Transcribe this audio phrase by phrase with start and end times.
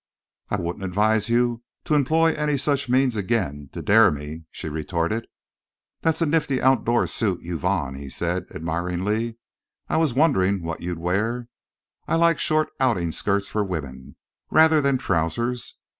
[0.49, 5.27] "I wouldn't advise you to employ any such means again—to dare me," she retorted.
[6.01, 9.37] "That's a nifty outdoor suit you've on," he said, admiringly.
[9.89, 11.49] "I was wondering what you'd wear.
[12.07, 14.15] I like short outing skirts for women,
[14.49, 15.77] rather than trousers.